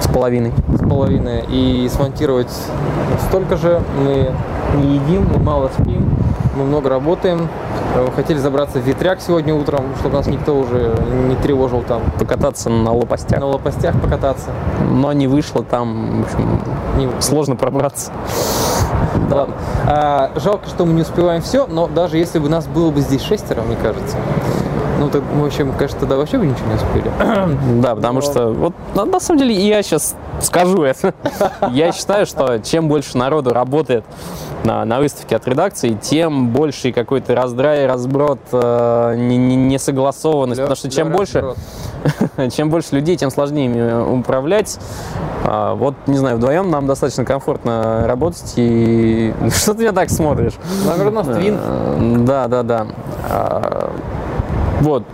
С 0.00 0.06
половиной. 0.08 0.52
с 0.68 0.88
половиной 0.88 1.44
и 1.50 1.88
смонтировать 1.92 2.50
столько 3.28 3.56
же. 3.56 3.82
Мы 4.02 4.30
не 4.76 4.94
едим, 4.96 5.28
мы 5.32 5.38
мало 5.42 5.70
спим, 5.78 6.08
мы 6.56 6.64
много 6.64 6.88
работаем. 6.88 7.48
Э, 7.96 8.10
Хотели 8.14 8.38
забраться 8.38 8.78
в 8.78 8.82
ветряк 8.82 9.20
сегодня 9.20 9.54
утром, 9.54 9.84
чтобы 9.98 10.16
нас 10.16 10.26
никто 10.26 10.54
уже 10.58 10.94
не 11.28 11.34
тревожил 11.36 11.82
там. 11.82 12.02
Покататься 12.18 12.68
на 12.68 12.92
лопастях. 12.92 13.40
На 13.40 13.46
лопастях 13.46 13.98
покататься. 14.00 14.50
Но 14.90 15.12
не 15.12 15.26
вышло 15.26 15.62
там, 15.62 16.22
в 16.22 16.26
общем, 16.26 16.60
Не- 16.96 17.22
сложно 17.22 17.56
пробраться. 17.56 18.12
Да 19.30 19.36
ладно. 19.36 19.54
А, 19.86 20.30
жалко, 20.36 20.68
что 20.68 20.84
мы 20.84 20.92
не 20.92 21.02
успеваем 21.02 21.40
все, 21.42 21.66
но 21.66 21.86
даже 21.88 22.18
если 22.18 22.38
бы 22.38 22.48
нас 22.48 22.66
было 22.66 22.90
бы 22.90 23.00
здесь 23.00 23.22
шестеро, 23.22 23.62
мне 23.62 23.76
кажется, 23.76 24.16
ну, 24.98 25.08
так 25.10 25.22
мы 25.34 25.42
вообще, 25.44 25.64
кажется, 25.78 26.00
тогда 26.00 26.16
вообще 26.16 26.38
бы 26.38 26.46
ничего 26.46 26.66
не 26.68 26.74
успели. 26.74 27.10
Да, 27.82 27.94
потому 27.94 28.20
что, 28.20 28.48
вот 28.50 28.74
на, 28.94 29.04
на 29.04 29.20
самом 29.20 29.38
деле, 29.40 29.54
я 29.54 29.82
сейчас 29.82 30.14
скажу 30.40 30.82
это. 30.82 31.14
Я 31.72 31.92
считаю, 31.92 32.26
что 32.26 32.58
чем 32.58 32.88
больше 32.88 33.16
народу 33.18 33.52
работает 33.52 34.04
на, 34.64 34.84
на 34.84 34.98
выставке 34.98 35.36
от 35.36 35.46
редакции, 35.48 35.92
тем 36.00 36.48
больше 36.48 36.92
какой-то 36.92 37.34
раздрай, 37.34 37.86
разброд, 37.86 38.38
э, 38.52 39.14
не- 39.16 39.36
не- 39.38 39.56
несогласованность. 39.56 40.60
потому 40.60 40.76
что 40.76 40.90
чем 40.90 41.12
больше, 41.12 41.54
чем 42.52 42.70
больше 42.70 42.94
людей, 42.96 43.16
тем 43.16 43.30
сложнее 43.30 43.66
ими 43.66 44.18
управлять. 44.18 44.78
А, 45.44 45.74
вот, 45.74 45.94
не 46.06 46.16
знаю, 46.18 46.36
вдвоем 46.38 46.70
нам 46.70 46.86
достаточно 46.86 47.24
комфортно 47.24 48.04
работать. 48.06 48.52
И 48.56 49.32
что 49.54 49.74
ты 49.74 49.80
меня 49.80 49.92
так 49.92 50.10
смотришь? 50.10 50.54
Наверное, 50.86 51.22
нас 51.22 51.36
твин. 51.36 51.58
Э, 51.60 52.16
Да, 52.20 52.48
да, 52.48 52.62
да. 52.62 52.86
Вот. 54.80 55.04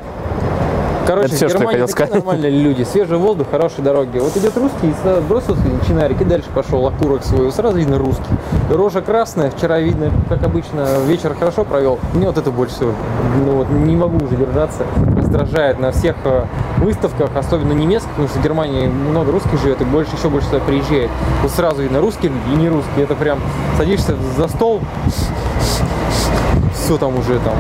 Короче, 1.07 1.27
Это 1.27 1.37
всё, 1.37 1.47
в 1.49 1.51
что 1.51 1.63
я 1.63 1.69
хотел 1.69 1.89
сказать. 1.89 2.15
нормальные 2.15 2.51
люди, 2.51 2.85
свежий 2.85 3.17
воздух, 3.17 3.49
хорошие 3.51 3.83
дороги. 3.85 4.19
Вот 4.19 4.37
идет 4.37 4.57
русский, 4.57 4.89
и 4.89 5.21
бросился 5.29 5.63
чинарик 5.87 6.21
и 6.21 6.25
дальше 6.25 6.49
пошел 6.55 6.87
окурок 6.87 7.25
свой. 7.25 7.51
Сразу 7.53 7.77
видно 7.77 7.99
русский. 7.99 8.23
Рожа 8.71 9.03
красная, 9.03 9.51
вчера 9.51 9.81
видно, 9.81 10.11
как 10.29 10.43
обычно, 10.45 10.87
вечер 11.07 11.35
хорошо 11.39 11.65
провел. 11.65 11.99
Мне 12.15 12.27
вот 12.27 12.39
это 12.39 12.51
больше 12.51 12.75
всего, 12.75 12.93
ну 13.45 13.57
вот 13.57 13.71
не 13.71 13.97
могу 13.97 14.25
уже 14.25 14.37
держаться, 14.37 14.85
раздражает 15.17 15.81
на 15.81 15.91
всех 15.93 16.17
э, 16.25 16.45
выставках, 16.79 17.31
особенно 17.35 17.73
немецких, 17.73 18.11
потому 18.11 18.29
что 18.29 18.39
в 18.39 18.43
Германии 18.43 18.87
много 18.87 19.33
русских 19.33 19.61
живет 19.61 19.81
и 19.81 19.85
больше, 19.85 20.15
еще 20.17 20.29
больше 20.29 20.47
сюда 20.49 20.61
приезжает. 20.61 21.11
Вот 21.43 21.51
сразу 21.51 21.83
видно 21.83 22.01
русские 22.01 22.33
люди 22.33 22.55
и 22.55 22.57
не 22.57 22.69
русские. 22.69 23.05
Это 23.05 23.15
прям 23.15 23.41
садишься 23.77 24.15
за 24.37 24.49
стол, 24.49 24.81
все 26.75 26.97
там 26.97 27.19
уже 27.19 27.39
там 27.41 27.55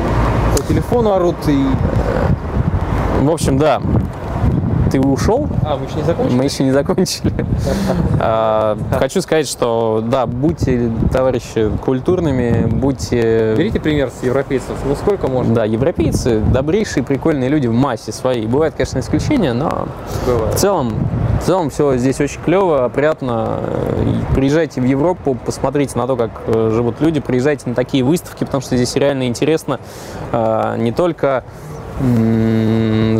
по 0.56 0.62
телефону 0.62 1.12
орут 1.12 1.36
и... 1.48 1.66
В 3.22 3.30
общем, 3.30 3.56
да. 3.56 3.80
Ты 4.90 5.00
ушел? 5.00 5.48
А, 5.64 5.76
мы 5.78 5.86
еще 5.86 5.96
не 5.96 6.02
закончили? 6.02 6.36
Мы 6.36 6.44
еще 6.44 6.64
не 6.64 6.70
закончили. 6.72 7.32
А, 8.24 8.76
Хочу 8.98 9.20
сказать, 9.20 9.48
что 9.48 10.04
да, 10.06 10.26
будьте, 10.26 10.90
товарищи, 11.12 11.70
культурными, 11.84 12.66
будьте... 12.66 13.54
Берите 13.56 13.80
пример 13.80 14.10
с 14.10 14.22
европейцев. 14.22 14.76
Ну 14.86 14.94
сколько 14.94 15.26
можно? 15.28 15.54
Да, 15.54 15.64
европейцы 15.64 16.40
добрейшие, 16.40 17.02
прикольные 17.02 17.48
люди 17.48 17.66
в 17.66 17.72
массе 17.72 18.12
своей. 18.12 18.46
Бывают, 18.46 18.74
конечно, 18.76 18.98
исключения, 19.00 19.54
но 19.54 19.88
в 20.22 20.26
Бывает. 20.26 20.58
целом, 20.58 20.94
в 21.40 21.44
целом 21.44 21.70
все 21.70 21.96
здесь 21.96 22.20
очень 22.20 22.40
клево, 22.42 22.84
опрятно. 22.84 23.60
Приезжайте 24.34 24.80
в 24.80 24.84
Европу, 24.84 25.36
посмотрите 25.44 25.98
на 25.98 26.06
то, 26.06 26.16
как 26.16 26.30
э, 26.46 26.70
живут 26.72 27.00
люди, 27.00 27.18
приезжайте 27.20 27.68
на 27.68 27.74
такие 27.74 28.04
выставки, 28.04 28.44
потому 28.44 28.60
что 28.60 28.76
здесь 28.76 28.94
реально 28.94 29.26
интересно 29.26 29.80
э, 30.32 30.76
не 30.78 30.92
только 30.92 31.42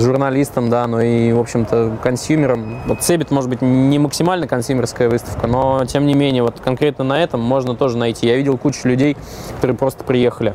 журналистам, 0.01 0.71
да, 0.71 0.87
но 0.87 1.01
и, 1.01 1.33
в 1.33 1.39
общем-то, 1.41 1.93
консюмерам. 2.03 2.79
Вот 2.87 3.01
Цебит, 3.03 3.31
может 3.31 3.49
быть, 3.51 3.63
не 3.63 3.99
максимально 3.99 4.47
консюмерская 4.47 5.09
выставка, 5.09 5.47
но, 5.47 5.85
тем 5.87 6.07
не 6.07 6.15
менее, 6.15 6.43
вот 6.43 6.61
конкретно 6.63 7.05
на 7.05 7.23
этом 7.23 7.41
можно 7.41 7.75
тоже 7.75 7.97
найти. 7.99 8.27
Я 8.27 8.37
видел 8.37 8.57
кучу 8.59 8.89
людей, 8.89 9.17
которые 9.57 9.77
просто 9.77 10.05
приехали. 10.05 10.55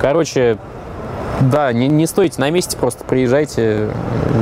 Короче, 0.00 0.58
да, 1.40 1.72
не, 1.72 1.88
не 1.88 2.06
стойте 2.06 2.40
на 2.40 2.50
месте, 2.50 2.76
просто 2.76 3.04
приезжайте, 3.04 3.88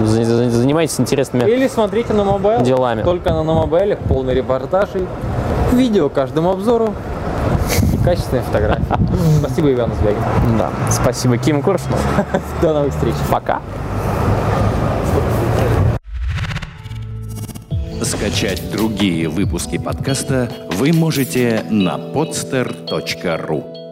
за- 0.04 0.24
за- 0.24 0.50
занимайтесь 0.50 1.00
интересными 1.00 1.48
Или 1.50 1.66
смотрите 1.66 2.12
на 2.12 2.24
Mobile. 2.24 2.62
делами. 2.62 3.02
Только 3.02 3.30
на, 3.32 3.42
Mobile, 3.42 3.96
полный 4.08 4.34
репортажей, 4.34 5.06
видео 5.72 6.08
каждому 6.08 6.50
обзору 6.50 6.94
и 7.12 7.13
качественные 8.04 8.42
фотографии. 8.44 8.84
Спасибо, 9.40 9.72
Иван 9.72 9.92
Звягин. 10.00 10.58
Да. 10.58 10.70
Спасибо, 10.90 11.38
Ким 11.38 11.62
Куршину. 11.62 11.96
До 12.62 12.74
новых 12.74 12.94
встреч. 12.94 13.14
Пока. 13.30 13.60
Скачать 18.02 18.70
другие 18.70 19.28
выпуски 19.28 19.78
подкаста 19.78 20.50
вы 20.72 20.92
можете 20.92 21.64
на 21.70 21.96
podster.ru 21.96 23.83